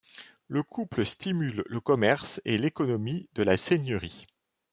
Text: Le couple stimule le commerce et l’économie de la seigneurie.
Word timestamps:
Le 0.47 0.63
couple 0.63 1.05
stimule 1.05 1.61
le 1.67 1.79
commerce 1.79 2.41
et 2.43 2.57
l’économie 2.57 3.29
de 3.35 3.43
la 3.43 3.55
seigneurie. 3.55 4.25